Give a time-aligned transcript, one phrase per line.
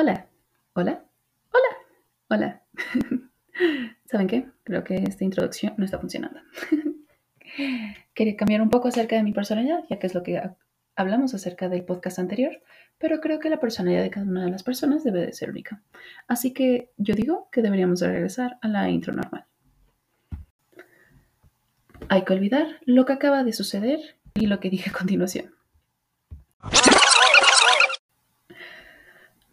[0.00, 0.28] Hola,
[0.74, 1.04] hola,
[1.50, 1.76] hola,
[2.28, 2.62] hola.
[4.04, 4.46] ¿Saben qué?
[4.62, 6.38] Creo que esta introducción no está funcionando.
[8.14, 10.40] Quería cambiar un poco acerca de mi personalidad, ya que es lo que
[10.94, 12.62] hablamos acerca del podcast anterior,
[12.98, 15.82] pero creo que la personalidad de cada una de las personas debe de ser única.
[16.28, 19.46] Así que yo digo que deberíamos regresar a la intro normal.
[22.08, 23.98] Hay que olvidar lo que acaba de suceder
[24.34, 25.57] y lo que dije a continuación.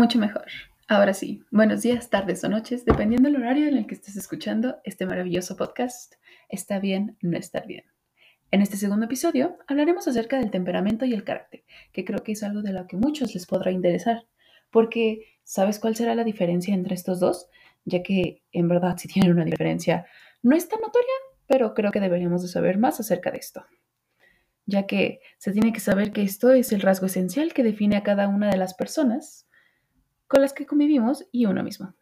[0.00, 0.46] Mucho mejor.
[0.88, 4.78] Ahora sí, buenos días, tardes o noches, dependiendo del horario en el que estés escuchando
[4.82, 6.14] este maravilloso podcast.
[6.48, 7.84] Está bien no estar bien.
[8.50, 12.42] En este segundo episodio hablaremos acerca del temperamento y el carácter, que creo que es
[12.42, 14.24] algo de lo que muchos les podrá interesar,
[14.70, 17.48] porque ¿sabes cuál será la diferencia entre estos dos?
[17.84, 20.06] Ya que en verdad si tienen una diferencia
[20.42, 21.12] no es tan notoria,
[21.46, 23.66] pero creo que deberíamos de saber más acerca de esto
[24.66, 28.04] ya que se tiene que saber que esto es el rasgo esencial que define a
[28.04, 29.48] cada una de las personas
[30.30, 31.92] con las que convivimos y uno mismo.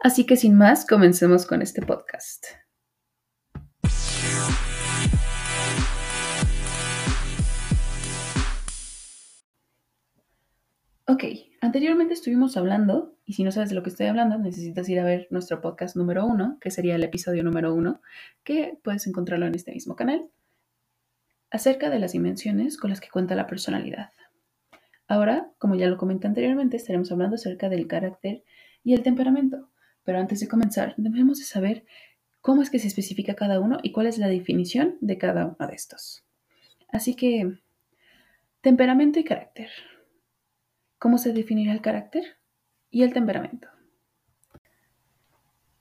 [0.00, 2.44] Así que sin más, comencemos con este podcast.
[11.06, 11.22] Ok,
[11.60, 15.04] anteriormente estuvimos hablando, y si no sabes de lo que estoy hablando, necesitas ir a
[15.04, 18.02] ver nuestro podcast número uno, que sería el episodio número uno,
[18.42, 20.28] que puedes encontrarlo en este mismo canal,
[21.52, 24.10] acerca de las dimensiones con las que cuenta la personalidad.
[25.08, 28.44] Ahora, como ya lo comenté anteriormente, estaremos hablando acerca del carácter
[28.82, 29.70] y el temperamento.
[30.04, 31.84] Pero antes de comenzar, debemos de saber
[32.40, 35.66] cómo es que se especifica cada uno y cuál es la definición de cada uno
[35.66, 36.24] de estos.
[36.88, 37.58] Así que,
[38.60, 39.70] temperamento y carácter.
[40.98, 42.38] ¿Cómo se definirá el carácter
[42.90, 43.68] y el temperamento?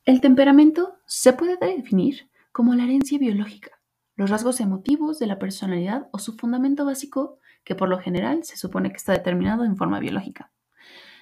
[0.06, 3.72] El temperamento se puede definir como la herencia biológica,
[4.16, 8.58] los rasgos emotivos de la personalidad o su fundamento básico que por lo general se
[8.58, 10.52] supone que está determinado en forma biológica,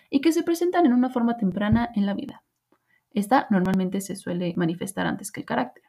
[0.10, 2.44] y que se presentan en una forma temprana en la vida.
[3.14, 5.84] Esta normalmente se suele manifestar antes que el carácter.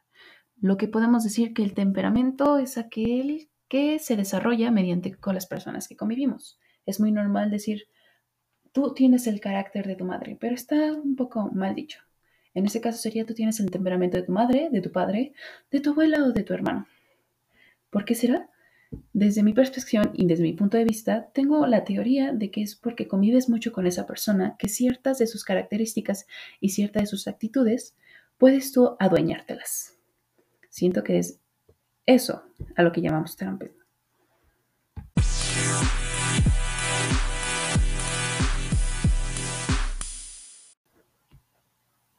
[0.60, 5.46] Lo que podemos decir que el temperamento es aquel que se desarrolla mediante con las
[5.46, 6.58] personas que convivimos.
[6.86, 7.88] Es muy normal decir,
[8.72, 12.00] tú tienes el carácter de tu madre, pero está un poco mal dicho.
[12.54, 15.32] En ese caso sería tú tienes el temperamento de tu madre, de tu padre,
[15.70, 16.86] de tu abuela o de tu hermano.
[17.94, 18.50] ¿Por qué será?
[19.12, 22.74] Desde mi perspectiva y desde mi punto de vista, tengo la teoría de que es
[22.74, 26.26] porque convives mucho con esa persona que ciertas de sus características
[26.58, 27.94] y ciertas de sus actitudes
[28.36, 29.96] puedes tú adueñártelas.
[30.70, 31.38] Siento que es
[32.04, 32.42] eso
[32.74, 33.84] a lo que llamamos trampismo.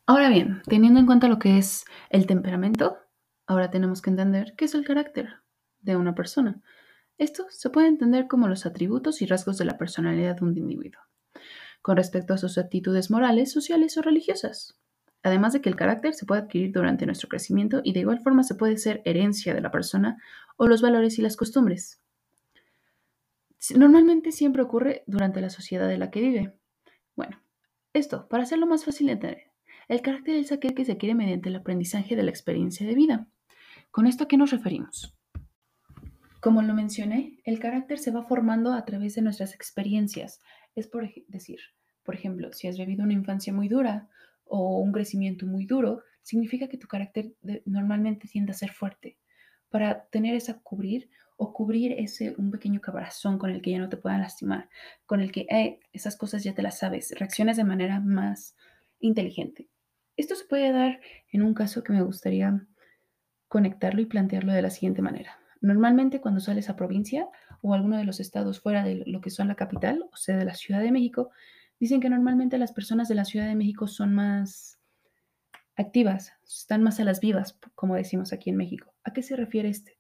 [0.06, 2.98] Ahora bien, teniendo en cuenta lo que es el temperamento,
[3.46, 5.45] ahora tenemos que entender qué es el carácter
[5.86, 6.62] de una persona.
[7.18, 11.02] Esto se puede entender como los atributos y rasgos de la personalidad de un individuo,
[11.82, 14.78] con respecto a sus actitudes morales, sociales o religiosas.
[15.24, 18.44] Además de que el carácter se puede adquirir durante nuestro crecimiento y de igual forma
[18.44, 20.22] se puede ser herencia de la persona
[20.58, 22.02] o los valores y las costumbres.
[23.76, 26.54] Normalmente siempre ocurre durante la sociedad en la que vive.
[27.16, 27.42] Bueno,
[27.94, 29.52] esto, para hacerlo más fácil de entender,
[29.88, 33.28] el carácter es aquel que se adquiere mediante el aprendizaje de la experiencia de vida.
[33.90, 35.15] ¿Con esto a qué nos referimos?
[36.46, 40.40] Como lo mencioné, el carácter se va formando a través de nuestras experiencias.
[40.76, 41.58] Es por decir,
[42.04, 44.10] por ejemplo, si has vivido una infancia muy dura
[44.44, 47.34] o un crecimiento muy duro, significa que tu carácter
[47.66, 49.18] normalmente tiende a ser fuerte
[49.72, 53.90] para tener esa cubrir o cubrir ese un pequeño caparazón con el que ya no
[53.90, 54.70] te puedan lastimar,
[55.08, 58.56] con el que eh, esas cosas ya te las sabes, reacciones de manera más
[59.00, 59.68] inteligente.
[60.16, 61.02] Esto se puede dar
[61.32, 62.68] en un caso que me gustaría
[63.48, 65.40] conectarlo y plantearlo de la siguiente manera.
[65.62, 67.28] Normalmente cuando sales a provincia
[67.62, 70.46] o alguno de los estados fuera de lo que son la capital, o sea, de
[70.46, 71.32] la Ciudad de México,
[71.80, 74.80] dicen que normalmente las personas de la Ciudad de México son más
[75.76, 78.94] activas, están más a las vivas, como decimos aquí en México.
[79.04, 80.00] ¿A qué se refiere este?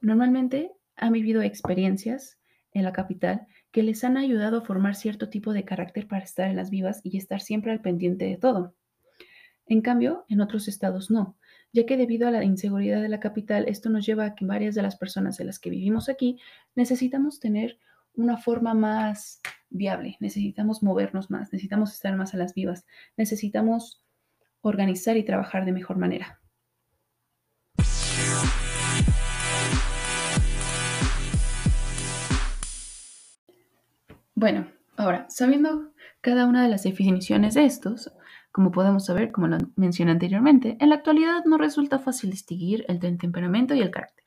[0.00, 2.38] Normalmente han vivido experiencias
[2.72, 6.48] en la capital que les han ayudado a formar cierto tipo de carácter para estar
[6.48, 8.74] en las vivas y estar siempre al pendiente de todo.
[9.66, 11.36] En cambio, en otros estados no
[11.76, 14.74] ya que debido a la inseguridad de la capital, esto nos lleva a que varias
[14.74, 16.40] de las personas de las que vivimos aquí
[16.74, 17.78] necesitamos tener
[18.14, 22.86] una forma más viable, necesitamos movernos más, necesitamos estar más a las vivas,
[23.18, 24.02] necesitamos
[24.62, 26.40] organizar y trabajar de mejor manera.
[34.34, 35.92] Bueno, ahora, sabiendo
[36.22, 38.10] cada una de las definiciones de estos,
[38.56, 43.10] como podemos saber, como lo mencioné anteriormente, en la actualidad no resulta fácil distinguir entre
[43.10, 44.24] el temperamento y el carácter.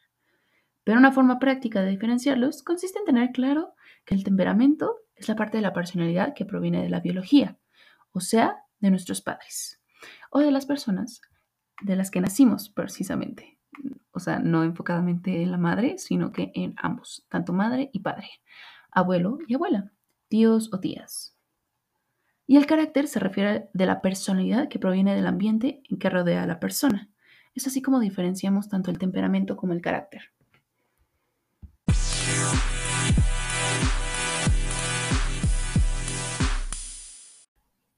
[0.83, 3.73] Pero una forma práctica de diferenciarlos consiste en tener claro
[4.05, 7.57] que el temperamento es la parte de la personalidad que proviene de la biología,
[8.11, 9.81] o sea, de nuestros padres,
[10.29, 11.21] o de las personas
[11.81, 13.57] de las que nacimos precisamente.
[14.11, 18.29] O sea, no enfocadamente en la madre, sino que en ambos, tanto madre y padre,
[18.91, 19.91] abuelo y abuela,
[20.27, 21.35] tíos o tías.
[22.49, 26.41] Y el carácter se refiere de la personalidad que proviene del ambiente en que rodea
[26.41, 27.07] a la persona.
[27.53, 30.33] Es así como diferenciamos tanto el temperamento como el carácter.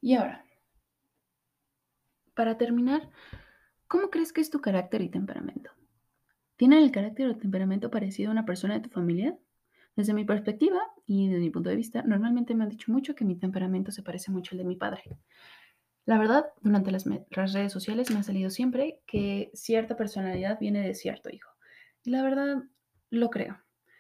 [0.02, 0.44] Y ahora,
[2.34, 3.10] para terminar,
[3.88, 5.72] ¿cómo crees que es tu carácter y temperamento?
[6.58, 9.40] ¿Tienen el carácter o temperamento parecido a una persona de tu familia?
[9.96, 10.82] Desde mi perspectiva
[11.14, 14.02] y desde mi punto de vista, normalmente me han dicho mucho que mi temperamento se
[14.02, 15.04] parece mucho al de mi padre.
[16.06, 20.96] La verdad, durante las, redes sociales me ha salido siempre que cierta personalidad viene de
[20.96, 21.52] cierto hijo.
[22.06, 22.64] Y la verdad,
[23.10, 23.60] lo creo.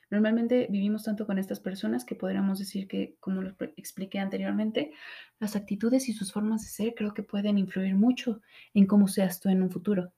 [0.09, 4.93] Normalmente vivimos tanto con estas personas que podríamos decir que, como lo expliqué anteriormente,
[5.37, 8.39] las actitudes y sus formas de ser creo que pueden influir mucho
[8.73, 10.13] en cómo seas tú en un futuro.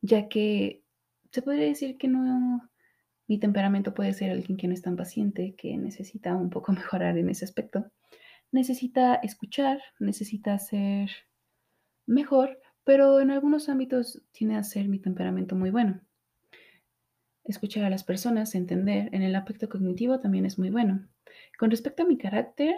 [0.00, 0.84] Ya que
[1.32, 2.71] se podría decir que no
[3.28, 7.16] mi temperamento puede ser alguien que no es tan paciente, que necesita un poco mejorar
[7.18, 7.90] en ese aspecto.
[8.50, 11.10] Necesita escuchar, necesita ser
[12.06, 16.00] mejor, pero en algunos ámbitos tiene a ser mi temperamento muy bueno.
[17.44, 21.08] Escuchar a las personas, entender, en el aspecto cognitivo también es muy bueno.
[21.58, 22.74] Con respecto a mi carácter,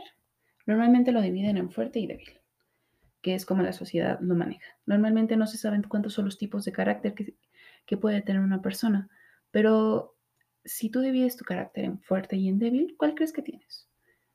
[0.66, 2.40] normalmente lo dividen en fuerte y débil,
[3.20, 4.78] que es como la sociedad lo maneja.
[4.86, 7.34] Normalmente no se saben cuántos son los tipos de carácter que,
[7.84, 9.08] que puede tener una persona,
[9.50, 10.13] pero
[10.64, 13.86] si tú divides tu carácter en fuerte y en débil, ¿cuál crees que tienes?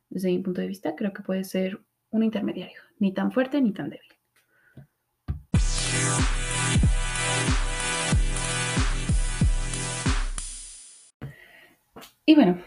[0.09, 1.81] Desde mi punto de vista, creo que puede ser
[2.11, 4.09] un intermediario, ni tan fuerte ni tan débil.
[12.25, 12.61] Y bueno,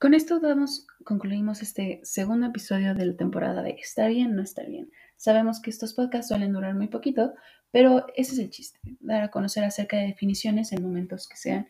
[0.00, 4.64] con esto damos, concluimos este segundo episodio de la temporada de Está bien, no está
[4.64, 4.90] bien.
[5.16, 7.34] Sabemos que estos podcasts suelen durar muy poquito,
[7.70, 11.68] pero ese es el chiste, dar a conocer acerca de definiciones en momentos que sean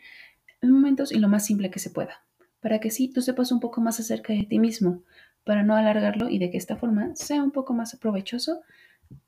[0.70, 2.25] momentos y lo más simple que se pueda,
[2.61, 5.02] para que sí tú sepas un poco más acerca de ti mismo,
[5.44, 8.62] para no alargarlo y de que esta forma sea un poco más provechoso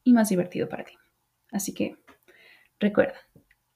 [0.02, 0.94] y más divertido para ti.
[1.52, 1.96] Así que
[2.80, 3.18] recuerda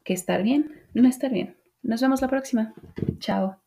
[0.05, 1.57] que estar bien no estar bien.
[1.83, 2.75] Nos vemos la próxima.
[3.19, 3.61] Chao.